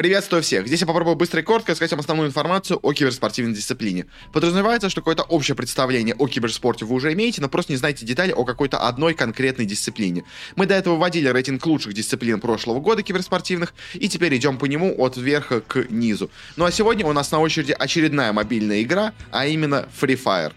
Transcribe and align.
Приветствую 0.00 0.42
всех! 0.42 0.66
Здесь 0.66 0.80
я 0.80 0.86
попробую 0.86 1.14
быстро 1.14 1.42
и 1.42 1.44
коротко 1.44 1.74
сказать 1.74 1.90
вам 1.90 2.00
основную 2.00 2.30
информацию 2.30 2.78
о 2.80 2.94
киберспортивной 2.94 3.54
дисциплине. 3.54 4.06
Подразумевается, 4.32 4.88
что 4.88 5.02
какое-то 5.02 5.24
общее 5.24 5.54
представление 5.54 6.14
о 6.14 6.26
киберспорте 6.26 6.86
вы 6.86 6.94
уже 6.94 7.12
имеете, 7.12 7.42
но 7.42 7.50
просто 7.50 7.72
не 7.72 7.76
знаете 7.76 8.06
детали 8.06 8.32
о 8.32 8.46
какой-то 8.46 8.78
одной 8.78 9.12
конкретной 9.12 9.66
дисциплине. 9.66 10.24
Мы 10.56 10.64
до 10.64 10.74
этого 10.74 10.96
вводили 10.96 11.28
рейтинг 11.28 11.66
лучших 11.66 11.92
дисциплин 11.92 12.40
прошлого 12.40 12.80
года 12.80 13.02
киберспортивных, 13.02 13.74
и 13.92 14.08
теперь 14.08 14.34
идем 14.34 14.56
по 14.56 14.64
нему 14.64 14.94
от 14.96 15.18
верха 15.18 15.60
к 15.60 15.84
низу. 15.90 16.30
Ну 16.56 16.64
а 16.64 16.72
сегодня 16.72 17.04
у 17.04 17.12
нас 17.12 17.30
на 17.30 17.38
очереди 17.38 17.76
очередная 17.78 18.32
мобильная 18.32 18.80
игра, 18.80 19.12
а 19.30 19.44
именно 19.44 19.86
Free 20.00 20.18
Fire. 20.18 20.54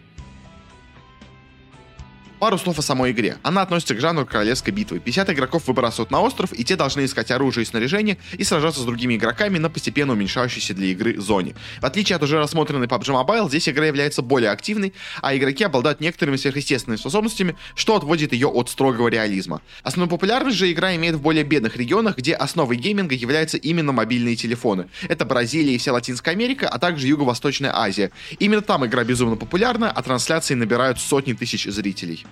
Пару 2.44 2.58
слов 2.58 2.78
о 2.78 2.82
самой 2.82 3.12
игре. 3.12 3.38
Она 3.42 3.62
относится 3.62 3.96
к 3.96 4.02
жанру 4.02 4.26
королевской 4.26 4.74
битвы. 4.74 5.00
50 5.00 5.30
игроков 5.30 5.66
выбрасывают 5.66 6.12
на 6.12 6.20
остров, 6.20 6.52
и 6.52 6.66
те 6.66 6.76
должны 6.76 7.06
искать 7.06 7.32
оружие 7.32 7.64
и 7.64 7.66
снаряжение 7.66 8.18
и 8.34 8.44
сражаться 8.44 8.82
с 8.82 8.84
другими 8.84 9.16
игроками 9.16 9.60
на 9.60 9.70
постепенно 9.70 10.12
уменьшающейся 10.12 10.74
для 10.74 10.88
игры 10.88 11.22
зоне. 11.22 11.56
В 11.80 11.86
отличие 11.86 12.18
от 12.18 12.24
уже 12.24 12.40
рассмотренной 12.40 12.88
PUBG 12.88 13.26
Mobile, 13.26 13.48
здесь 13.48 13.70
игра 13.70 13.86
является 13.86 14.22
более 14.22 14.52
активной, 14.52 14.92
а 15.22 15.34
игроки 15.34 15.64
обладают 15.64 16.02
некоторыми 16.02 16.36
сверхъестественными 16.36 17.00
способностями, 17.00 17.56
что 17.76 17.96
отводит 17.96 18.34
ее 18.34 18.50
от 18.50 18.70
строгого 18.70 19.08
реализма. 19.08 19.62
Основную 19.84 20.10
популярность 20.10 20.58
же 20.58 20.70
игра 20.70 20.94
имеет 20.98 21.16
в 21.16 21.22
более 21.22 21.46
бедных 21.46 21.78
регионах, 21.78 22.18
где 22.18 22.34
основой 22.34 22.76
гейминга 22.76 23.16
являются 23.16 23.56
именно 23.56 23.94
мобильные 23.94 24.36
телефоны. 24.36 24.90
Это 25.08 25.24
Бразилия 25.24 25.76
и 25.76 25.78
вся 25.78 25.94
Латинская 25.94 26.32
Америка, 26.32 26.68
а 26.68 26.78
также 26.78 27.08
Юго-Восточная 27.08 27.74
Азия. 27.74 28.12
Именно 28.40 28.64
там 28.64 28.86
игра 28.86 29.06
безумно 29.06 29.38
популярна, 29.38 29.90
а 29.90 30.04
трансляции 30.04 30.56
набирают 30.56 31.00
сотни 31.00 31.32
тысяч 31.32 31.64
зрителей. 31.68 32.26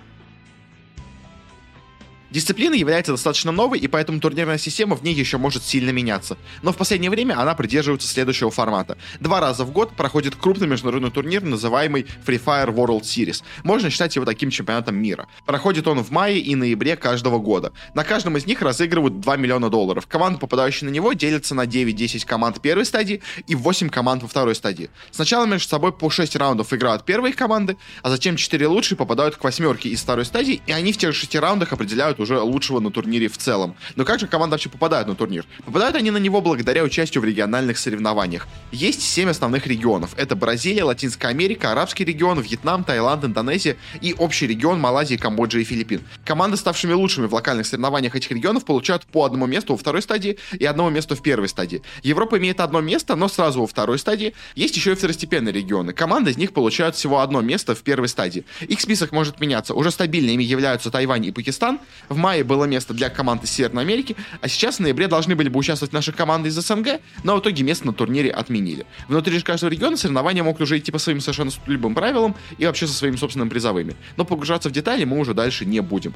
Дисциплина 2.32 2.74
является 2.74 3.12
достаточно 3.12 3.52
новой, 3.52 3.78
и 3.78 3.86
поэтому 3.88 4.18
турнирная 4.18 4.56
система 4.56 4.96
в 4.96 5.02
ней 5.02 5.14
еще 5.14 5.36
может 5.36 5.64
сильно 5.64 5.90
меняться. 5.90 6.38
Но 6.62 6.72
в 6.72 6.78
последнее 6.78 7.10
время 7.10 7.38
она 7.38 7.54
придерживается 7.54 8.08
следующего 8.08 8.50
формата. 8.50 8.96
Два 9.20 9.38
раза 9.38 9.66
в 9.66 9.70
год 9.70 9.94
проходит 9.94 10.36
крупный 10.36 10.66
международный 10.66 11.10
турнир, 11.10 11.42
называемый 11.42 12.06
Free 12.26 12.42
Fire 12.42 12.74
World 12.74 13.02
Series. 13.02 13.42
Можно 13.64 13.90
считать 13.90 14.16
его 14.16 14.24
таким 14.24 14.48
чемпионатом 14.48 14.96
мира. 14.96 15.28
Проходит 15.44 15.86
он 15.86 16.02
в 16.02 16.10
мае 16.10 16.38
и 16.38 16.54
ноябре 16.54 16.96
каждого 16.96 17.38
года. 17.38 17.74
На 17.92 18.02
каждом 18.02 18.38
из 18.38 18.46
них 18.46 18.62
разыгрывают 18.62 19.20
2 19.20 19.36
миллиона 19.36 19.68
долларов. 19.68 20.06
Команды, 20.06 20.38
попадающие 20.38 20.88
на 20.88 20.92
него, 20.94 21.12
делятся 21.12 21.54
на 21.54 21.66
9-10 21.66 22.24
команд 22.24 22.62
первой 22.62 22.86
стадии 22.86 23.20
и 23.46 23.54
8 23.54 23.90
команд 23.90 24.22
во 24.22 24.28
второй 24.28 24.54
стадии. 24.54 24.88
Сначала 25.10 25.44
между 25.44 25.68
собой 25.68 25.92
по 25.92 26.08
6 26.08 26.34
раундов 26.36 26.72
играют 26.72 27.04
первые 27.04 27.34
команды, 27.34 27.76
а 28.02 28.08
затем 28.08 28.36
4 28.36 28.66
лучшие 28.68 28.96
попадают 28.96 29.36
к 29.36 29.44
восьмерке 29.44 29.90
из 29.90 30.00
второй 30.00 30.24
стадии, 30.24 30.62
и 30.66 30.72
они 30.72 30.94
в 30.94 30.96
тех 30.96 31.12
же 31.12 31.20
6 31.20 31.36
раундах 31.36 31.74
определяют 31.74 32.21
уже 32.22 32.40
лучшего 32.40 32.80
на 32.80 32.90
турнире 32.90 33.28
в 33.28 33.36
целом. 33.36 33.76
Но 33.96 34.04
как 34.04 34.20
же 34.20 34.26
команда 34.26 34.54
вообще 34.54 34.68
попадает 34.68 35.06
на 35.06 35.14
турнир? 35.14 35.44
Попадают 35.64 35.96
они 35.96 36.10
на 36.10 36.18
него 36.18 36.40
благодаря 36.40 36.82
участию 36.82 37.22
в 37.22 37.24
региональных 37.24 37.78
соревнованиях. 37.78 38.46
Есть 38.70 39.02
7 39.02 39.28
основных 39.30 39.66
регионов. 39.66 40.14
Это 40.16 40.36
Бразилия, 40.36 40.84
Латинская 40.84 41.28
Америка, 41.28 41.72
Арабский 41.72 42.04
регион, 42.04 42.40
Вьетнам, 42.40 42.84
Таиланд, 42.84 43.24
Индонезия 43.24 43.76
и 44.00 44.14
общий 44.14 44.46
регион 44.46 44.80
Малайзии, 44.80 45.16
Камбоджи 45.16 45.60
и 45.60 45.64
Филиппин. 45.64 46.02
Команды, 46.24 46.56
ставшими 46.56 46.92
лучшими 46.92 47.26
в 47.26 47.34
локальных 47.34 47.66
соревнованиях 47.66 48.14
этих 48.14 48.30
регионов, 48.30 48.64
получают 48.64 49.04
по 49.06 49.24
одному 49.24 49.46
месту 49.46 49.72
во 49.72 49.78
второй 49.78 50.02
стадии 50.02 50.38
и 50.58 50.64
одному 50.64 50.90
месту 50.90 51.16
в 51.16 51.22
первой 51.22 51.48
стадии. 51.48 51.82
Европа 52.02 52.38
имеет 52.38 52.60
одно 52.60 52.80
место, 52.80 53.16
но 53.16 53.28
сразу 53.28 53.60
во 53.60 53.66
второй 53.66 53.98
стадии. 53.98 54.34
Есть 54.54 54.76
еще 54.76 54.92
и 54.92 54.94
второстепенные 54.94 55.52
регионы. 55.52 55.92
Команды 55.92 56.30
из 56.30 56.36
них 56.36 56.52
получают 56.52 56.96
всего 56.96 57.20
одно 57.20 57.40
место 57.40 57.74
в 57.74 57.82
первой 57.82 58.08
стадии. 58.08 58.44
Их 58.60 58.80
список 58.80 59.12
может 59.12 59.40
меняться. 59.40 59.74
Уже 59.74 59.90
стабильными 59.90 60.42
являются 60.42 60.90
Тайвань 60.90 61.26
и 61.26 61.32
Пакистан. 61.32 61.80
В 62.12 62.16
мае 62.18 62.44
было 62.44 62.64
место 62.64 62.92
для 62.92 63.08
команд 63.08 63.42
из 63.42 63.50
Северной 63.52 63.84
Америки, 63.84 64.16
а 64.42 64.48
сейчас 64.48 64.76
в 64.76 64.80
ноябре 64.80 65.08
должны 65.08 65.34
были 65.34 65.48
бы 65.48 65.58
участвовать 65.58 65.94
наши 65.94 66.12
команды 66.12 66.50
из 66.50 66.54
СНГ, 66.56 67.00
но 67.24 67.36
в 67.36 67.40
итоге 67.40 67.62
место 67.62 67.86
на 67.86 67.94
турнире 67.94 68.30
отменили. 68.30 68.84
Внутри 69.08 69.38
же 69.38 69.44
каждого 69.44 69.70
региона 69.70 69.96
соревнования 69.96 70.42
могут 70.42 70.60
уже 70.60 70.76
идти 70.76 70.92
по 70.92 70.98
своим 70.98 71.22
совершенно 71.22 71.50
любым 71.64 71.94
правилам 71.94 72.36
и 72.58 72.66
вообще 72.66 72.86
со 72.86 72.92
своими 72.92 73.16
собственными 73.16 73.48
призовыми. 73.48 73.96
Но 74.18 74.26
погружаться 74.26 74.68
в 74.68 74.72
детали 74.72 75.04
мы 75.04 75.18
уже 75.18 75.32
дальше 75.32 75.64
не 75.64 75.80
будем. 75.80 76.12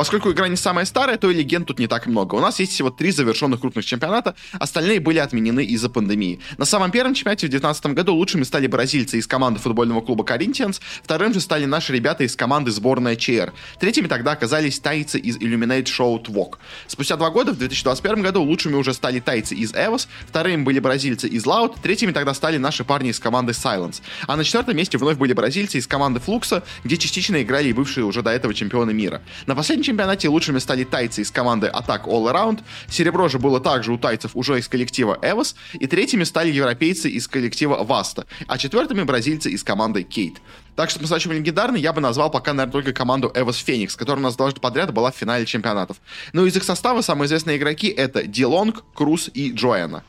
Поскольку 0.00 0.32
игра 0.32 0.48
не 0.48 0.56
самая 0.56 0.86
старая, 0.86 1.18
то 1.18 1.30
и 1.30 1.34
легенд 1.34 1.66
тут 1.66 1.78
не 1.78 1.86
так 1.86 2.06
много. 2.06 2.34
У 2.34 2.40
нас 2.40 2.58
есть 2.58 2.72
всего 2.72 2.88
три 2.88 3.10
завершенных 3.10 3.60
крупных 3.60 3.84
чемпионата, 3.84 4.34
остальные 4.58 4.98
были 4.98 5.18
отменены 5.18 5.62
из-за 5.62 5.90
пандемии. 5.90 6.40
На 6.56 6.64
самом 6.64 6.90
первом 6.90 7.12
чемпионате 7.12 7.48
в 7.48 7.50
2019 7.50 7.94
году 7.94 8.14
лучшими 8.14 8.44
стали 8.44 8.66
бразильцы 8.66 9.18
из 9.18 9.26
команды 9.26 9.60
футбольного 9.60 10.00
клуба 10.00 10.24
Corinthians, 10.24 10.80
вторым 11.02 11.34
же 11.34 11.40
стали 11.40 11.66
наши 11.66 11.92
ребята 11.92 12.24
из 12.24 12.34
команды 12.34 12.70
сборная 12.70 13.14
ЧР. 13.14 13.52
Третьими 13.78 14.06
тогда 14.06 14.32
оказались 14.32 14.80
тайцы 14.80 15.18
из 15.18 15.36
Illuminate 15.36 15.84
Show 15.84 16.24
Twok. 16.24 16.54
Спустя 16.86 17.16
два 17.16 17.28
года, 17.28 17.52
в 17.52 17.58
2021 17.58 18.22
году, 18.22 18.42
лучшими 18.42 18.76
уже 18.76 18.94
стали 18.94 19.20
тайцы 19.20 19.54
из 19.54 19.74
EVOS, 19.74 20.08
вторыми 20.26 20.62
были 20.62 20.78
бразильцы 20.78 21.28
из 21.28 21.44
Loud, 21.44 21.74
третьими 21.82 22.12
тогда 22.12 22.32
стали 22.32 22.56
наши 22.56 22.84
парни 22.84 23.10
из 23.10 23.20
команды 23.20 23.52
Silence. 23.52 24.00
А 24.26 24.38
на 24.38 24.44
четвертом 24.44 24.78
месте 24.78 24.96
вновь 24.96 25.18
были 25.18 25.34
бразильцы 25.34 25.76
из 25.76 25.86
команды 25.86 26.20
Флукса, 26.20 26.62
где 26.84 26.96
частично 26.96 27.42
играли 27.42 27.68
и 27.68 27.74
бывшие 27.74 28.06
уже 28.06 28.22
до 28.22 28.30
этого 28.30 28.54
чемпионы 28.54 28.94
мира. 28.94 29.20
На 29.44 29.54
последнем 29.54 29.89
чемпионате 29.90 30.28
лучшими 30.28 30.60
стали 30.60 30.84
тайцы 30.84 31.22
из 31.22 31.32
команды 31.32 31.66
Attack 31.66 32.04
All 32.04 32.32
Around, 32.32 32.60
серебро 32.88 33.28
же 33.28 33.40
было 33.40 33.60
также 33.60 33.92
у 33.92 33.98
тайцев 33.98 34.32
уже 34.34 34.58
из 34.58 34.68
коллектива 34.68 35.18
Evos, 35.20 35.56
и 35.72 35.86
третьими 35.88 36.22
стали 36.22 36.50
европейцы 36.52 37.10
из 37.10 37.26
коллектива 37.26 37.82
Vasta, 37.82 38.24
а 38.46 38.56
четвертыми 38.56 39.02
бразильцы 39.02 39.50
из 39.50 39.64
команды 39.64 40.04
Кейт. 40.04 40.40
Так 40.76 40.90
что 40.90 41.00
по-настоящему 41.00 41.34
легендарный 41.34 41.80
я 41.80 41.92
бы 41.92 42.00
назвал 42.00 42.30
пока, 42.30 42.52
наверное, 42.52 42.72
только 42.72 42.92
команду 42.92 43.32
Evos 43.34 43.64
Phoenix, 43.66 43.96
которая 43.96 44.20
у 44.20 44.24
нас 44.24 44.36
дважды 44.36 44.60
подряд 44.60 44.92
была 44.92 45.10
в 45.10 45.16
финале 45.16 45.44
чемпионатов. 45.44 45.96
Но 46.32 46.46
из 46.46 46.56
их 46.56 46.62
состава 46.62 47.02
самые 47.02 47.26
известные 47.26 47.56
игроки 47.56 47.88
это 47.88 48.22
Дилонг, 48.22 48.84
Круз 48.94 49.28
и 49.34 49.50
Джоэна. 49.50 50.04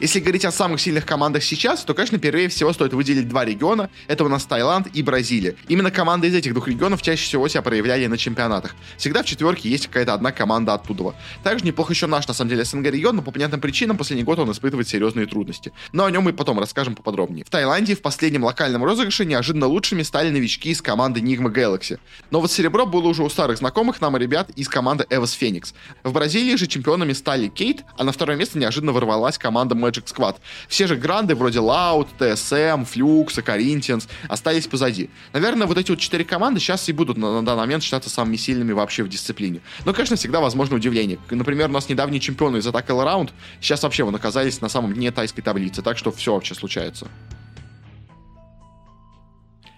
Если 0.00 0.18
говорить 0.18 0.46
о 0.46 0.50
самых 0.50 0.80
сильных 0.80 1.04
командах 1.04 1.42
сейчас, 1.42 1.84
то, 1.84 1.92
конечно, 1.92 2.18
первее 2.18 2.48
всего 2.48 2.72
стоит 2.72 2.94
выделить 2.94 3.28
два 3.28 3.44
региона. 3.44 3.90
Это 4.08 4.24
у 4.24 4.28
нас 4.28 4.46
Таиланд 4.46 4.86
и 4.94 5.02
Бразилия. 5.02 5.56
Именно 5.68 5.90
команды 5.90 6.28
из 6.28 6.34
этих 6.34 6.54
двух 6.54 6.68
регионов 6.68 7.02
чаще 7.02 7.22
всего 7.22 7.46
себя 7.48 7.60
проявляли 7.60 8.06
на 8.06 8.16
чемпионатах. 8.16 8.74
Всегда 8.96 9.22
в 9.22 9.26
четверке 9.26 9.68
есть 9.68 9.88
какая-то 9.88 10.14
одна 10.14 10.32
команда 10.32 10.72
оттуда. 10.72 11.14
Также 11.42 11.66
неплохо 11.66 11.92
еще 11.92 12.06
наш, 12.06 12.26
на 12.26 12.32
самом 12.32 12.48
деле, 12.48 12.64
СНГ 12.64 12.86
регион, 12.86 13.16
но 13.16 13.22
по 13.22 13.30
понятным 13.30 13.60
причинам 13.60 13.98
последний 13.98 14.24
год 14.24 14.38
он 14.38 14.50
испытывает 14.50 14.88
серьезные 14.88 15.26
трудности. 15.26 15.70
Но 15.92 16.06
о 16.06 16.10
нем 16.10 16.24
мы 16.24 16.32
потом 16.32 16.58
расскажем 16.58 16.94
поподробнее. 16.94 17.44
В 17.44 17.50
Таиланде 17.50 17.94
в 17.94 18.00
последнем 18.00 18.44
локальном 18.44 18.82
розыгрыше 18.82 19.26
неожиданно 19.26 19.66
лучшими 19.66 20.02
стали 20.02 20.30
новички 20.30 20.70
из 20.70 20.80
команды 20.80 21.20
Nigma 21.20 21.52
Galaxy. 21.52 21.98
Но 22.30 22.40
вот 22.40 22.50
серебро 22.50 22.86
было 22.86 23.06
уже 23.06 23.22
у 23.22 23.28
старых 23.28 23.58
знакомых 23.58 24.00
нам 24.00 24.16
ребят 24.16 24.48
из 24.56 24.66
команды 24.66 25.04
Evos 25.10 25.38
Phoenix. 25.38 25.74
В 26.04 26.14
Бразилии 26.14 26.56
же 26.56 26.66
чемпионами 26.66 27.12
стали 27.12 27.48
Кейт, 27.48 27.84
а 27.98 28.04
на 28.04 28.12
второе 28.12 28.38
место 28.38 28.58
неожиданно 28.58 28.92
ворвалась 28.92 29.36
команда 29.36 29.74
Magic 29.74 29.89
Squad. 29.98 30.36
Все 30.68 30.86
же 30.86 30.96
гранды 30.96 31.34
вроде 31.34 31.58
Loud, 31.58 32.08
TSM, 32.18 32.86
Flux, 32.86 33.44
Corinthians 33.44 34.08
остались 34.28 34.66
позади. 34.66 35.10
Наверное, 35.32 35.66
вот 35.66 35.78
эти 35.78 35.90
вот 35.90 36.00
четыре 36.00 36.24
команды 36.24 36.60
сейчас 36.60 36.88
и 36.88 36.92
будут 36.92 37.16
на, 37.16 37.40
на 37.40 37.44
данный 37.44 37.60
момент 37.60 37.82
считаться 37.82 38.10
самыми 38.10 38.36
сильными 38.36 38.72
вообще 38.72 39.02
в 39.02 39.08
дисциплине. 39.08 39.60
Но, 39.84 39.92
конечно, 39.92 40.16
всегда 40.16 40.40
возможно 40.40 40.76
удивление. 40.76 41.18
Например, 41.30 41.68
у 41.68 41.72
нас 41.72 41.88
недавние 41.88 42.20
чемпионы 42.20 42.58
из 42.58 42.66
Attack 42.66 42.86
All 42.86 43.04
Around 43.04 43.30
сейчас 43.60 43.82
вообще 43.82 44.04
вон 44.04 44.14
оказались 44.14 44.60
на 44.60 44.68
самом 44.68 44.94
дне 44.94 45.10
тайской 45.10 45.42
таблицы, 45.42 45.82
так 45.82 45.98
что 45.98 46.12
все 46.12 46.34
вообще 46.34 46.54
случается. 46.54 47.08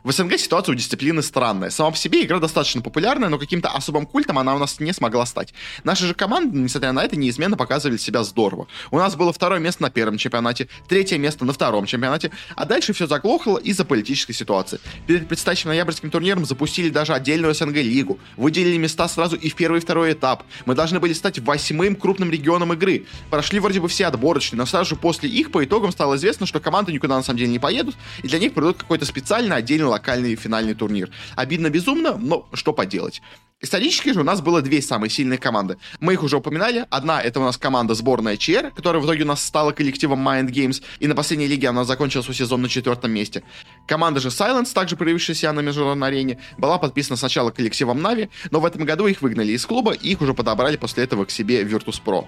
В 0.04 0.10
СНГ 0.10 0.36
ситуация 0.36 0.72
у 0.72 0.74
дисциплины 0.74 1.22
странная. 1.22 1.70
Сама 1.70 1.92
по 1.92 1.96
себе 1.96 2.24
игра 2.24 2.40
достаточно 2.40 2.82
популярная, 2.82 3.28
но 3.28 3.38
каким-то 3.38 3.68
особым 3.68 4.04
культом 4.04 4.36
она 4.36 4.56
у 4.56 4.58
нас 4.58 4.80
не 4.80 4.92
смогла 4.92 5.24
стать. 5.26 5.54
Наши 5.84 6.08
же 6.08 6.14
команды, 6.14 6.58
несмотря 6.58 6.90
на 6.90 7.04
это, 7.04 7.14
неизменно 7.14 7.56
показывали 7.56 7.96
себя 7.98 8.24
здорово. 8.24 8.66
У 8.90 8.98
нас 8.98 9.14
было 9.14 9.32
второе 9.32 9.60
место 9.60 9.82
на 9.82 9.90
первом 9.90 10.18
чемпионате, 10.18 10.66
третье 10.88 11.18
место 11.18 11.44
на 11.44 11.52
втором 11.52 11.86
чемпионате, 11.86 12.32
а 12.56 12.64
дальше 12.64 12.92
все 12.92 13.06
заглохло 13.06 13.58
из-за 13.58 13.84
политической 13.84 14.32
ситуации. 14.32 14.80
Перед 15.06 15.28
предстоящим 15.28 15.68
ноябрьским 15.68 16.10
турниром 16.10 16.46
запустили 16.46 16.88
даже 16.88 17.14
отдельную 17.14 17.54
СНГ-лигу, 17.54 18.18
выделили 18.36 18.78
места 18.78 19.06
сразу 19.06 19.36
и 19.36 19.48
в 19.48 19.54
первый 19.54 19.78
и 19.78 19.80
второй 19.80 20.14
этап. 20.14 20.42
Мы 20.66 20.74
должны 20.74 20.98
были 20.98 21.12
стать 21.12 21.38
восьмым 21.38 21.94
крупным 21.94 22.28
регионом 22.28 22.72
игры. 22.72 23.06
Прошли 23.30 23.60
вроде 23.60 23.80
бы 23.80 23.86
все 23.86 24.06
отборочные, 24.06 24.58
но 24.58 24.66
сразу 24.66 24.90
же 24.90 24.96
после 24.96 25.28
их 25.28 25.52
по 25.52 25.64
итогам 25.64 25.92
стало 25.92 26.16
известно, 26.16 26.44
что 26.44 26.58
команды 26.58 26.92
никуда 26.92 27.16
на 27.16 27.22
самом 27.22 27.38
деле 27.38 27.52
не 27.52 27.60
поедут, 27.60 27.94
и 28.24 28.26
для 28.26 28.40
них 28.40 28.52
придут 28.52 28.78
какой-то 28.78 29.04
специальный 29.04 29.54
отдельный 29.54 29.91
локальный 29.92 30.34
финальный 30.36 30.74
турнир. 30.74 31.10
Обидно 31.36 31.70
безумно, 31.70 32.16
но 32.16 32.48
что 32.54 32.72
поделать. 32.72 33.22
Исторически 33.62 34.12
же 34.12 34.20
у 34.20 34.24
нас 34.24 34.40
было 34.40 34.60
две 34.60 34.82
самые 34.82 35.08
сильные 35.08 35.38
команды. 35.38 35.76
Мы 36.00 36.14
их 36.14 36.24
уже 36.24 36.36
упоминали. 36.36 36.84
Одна 36.90 37.22
это 37.22 37.38
у 37.38 37.44
нас 37.44 37.56
команда 37.56 37.94
сборная 37.94 38.36
ЧР, 38.36 38.72
которая 38.74 39.00
в 39.00 39.06
итоге 39.06 39.22
у 39.22 39.26
нас 39.26 39.40
стала 39.40 39.70
коллективом 39.70 40.26
Mind 40.26 40.48
Games, 40.48 40.82
и 40.98 41.06
на 41.06 41.14
последней 41.14 41.46
лиге 41.46 41.68
она 41.68 41.84
закончила 41.84 42.22
свой 42.22 42.34
сезон 42.34 42.62
на 42.62 42.68
четвертом 42.68 43.12
месте. 43.12 43.44
Команда 43.86 44.18
же 44.18 44.28
Silence, 44.28 44.72
также 44.72 44.96
проявившаяся 44.96 45.52
на 45.52 45.60
международной 45.60 46.08
арене, 46.08 46.40
была 46.58 46.78
подписана 46.78 47.16
сначала 47.16 47.52
коллективом 47.52 48.02
Нави, 48.02 48.30
но 48.50 48.58
в 48.58 48.66
этом 48.66 48.84
году 48.84 49.06
их 49.06 49.22
выгнали 49.22 49.52
из 49.52 49.64
клуба, 49.64 49.92
и 49.92 50.10
их 50.10 50.20
уже 50.20 50.34
подобрали 50.34 50.76
после 50.76 51.04
этого 51.04 51.24
к 51.24 51.30
себе 51.30 51.62
Virtus.pro. 51.62 52.26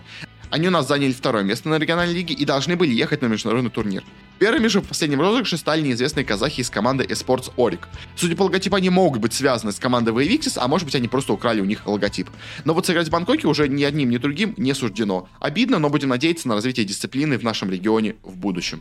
Они 0.54 0.68
у 0.68 0.70
нас 0.70 0.86
заняли 0.86 1.10
второе 1.10 1.42
место 1.42 1.68
на 1.68 1.80
региональной 1.80 2.14
лиге 2.14 2.32
и 2.32 2.44
должны 2.44 2.76
были 2.76 2.94
ехать 2.94 3.22
на 3.22 3.26
международный 3.26 3.72
турнир. 3.72 4.04
Первыми 4.38 4.68
же 4.68 4.80
в 4.80 4.86
последнем 4.86 5.20
розыгрыше 5.20 5.56
стали 5.56 5.82
неизвестные 5.82 6.24
казахи 6.24 6.60
из 6.60 6.70
команды 6.70 7.02
eSports 7.02 7.50
Орик. 7.56 7.88
Судя 8.14 8.36
по 8.36 8.44
логотипу, 8.44 8.76
они 8.76 8.88
могут 8.88 9.20
быть 9.20 9.32
связаны 9.32 9.72
с 9.72 9.80
командой 9.80 10.14
VVXS, 10.14 10.58
а 10.58 10.68
может 10.68 10.84
быть 10.84 10.94
они 10.94 11.08
просто 11.08 11.32
украли 11.32 11.60
у 11.60 11.64
них 11.64 11.84
логотип. 11.88 12.30
Но 12.64 12.72
вот 12.72 12.86
сыграть 12.86 13.08
в 13.08 13.10
Бангкоке 13.10 13.48
уже 13.48 13.66
ни 13.66 13.82
одним, 13.82 14.10
ни 14.10 14.16
другим 14.16 14.54
не 14.56 14.74
суждено. 14.74 15.28
Обидно, 15.40 15.80
но 15.80 15.90
будем 15.90 16.10
надеяться 16.10 16.46
на 16.46 16.54
развитие 16.54 16.86
дисциплины 16.86 17.36
в 17.36 17.42
нашем 17.42 17.68
регионе 17.68 18.14
в 18.22 18.36
будущем. 18.36 18.80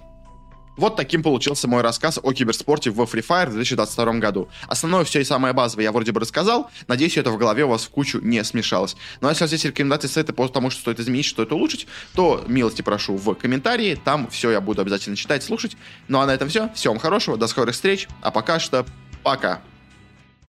Вот 0.76 0.96
таким 0.96 1.22
получился 1.22 1.68
мой 1.68 1.82
рассказ 1.82 2.20
о 2.22 2.34
киберспорте 2.34 2.90
в 2.90 3.00
Free 3.02 3.26
Fire 3.26 3.48
в 3.48 3.54
2022 3.54 4.14
году. 4.14 4.50
Основное 4.68 5.04
все 5.04 5.22
и 5.22 5.24
самое 5.24 5.54
базовое 5.54 5.84
я 5.84 5.92
вроде 5.92 6.12
бы 6.12 6.20
рассказал. 6.20 6.70
Надеюсь, 6.88 7.18
это 7.18 7.32
в 7.32 7.38
голове 7.38 7.66
у 7.66 7.70
вас 7.70 7.84
в 7.84 7.90
кучу 7.90 8.20
не 8.20 8.44
смешалось. 8.44 8.96
Ну 9.22 9.28
а 9.28 9.32
если 9.32 9.44
у 9.44 9.46
вас 9.46 9.52
есть 9.52 9.66
рекомендации 9.66 10.08
сайта 10.08 10.34
по 10.34 10.48
тому, 10.48 10.70
что 10.70 10.82
стоит 10.82 11.00
изменить, 11.00 11.26
что 11.26 11.44
это 11.44 11.56
улучшить, 11.56 11.88
то 12.16 12.44
милости 12.48 12.82
прошу 12.82 13.16
в 13.16 13.34
комментарии. 13.36 14.00
Там 14.04 14.28
все 14.30 14.52
я 14.52 14.62
буду 14.62 14.82
обязательно 14.82 15.16
читать, 15.16 15.44
слушать. 15.44 15.78
Ну 16.08 16.20
а 16.20 16.26
на 16.26 16.34
этом 16.34 16.50
все. 16.50 16.70
Всем 16.74 16.98
хорошего, 16.98 17.38
до 17.38 17.48
скорых 17.48 17.76
встреч. 17.76 18.08
А 18.22 18.32
пока 18.32 18.60
что 18.60 18.86
пока. 19.24 19.62